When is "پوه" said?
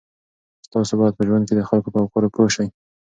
2.35-2.49